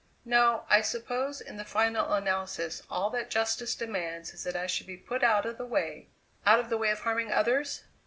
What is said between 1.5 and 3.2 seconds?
the final analysis all